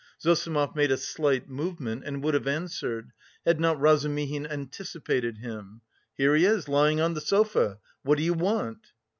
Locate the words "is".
6.43-6.67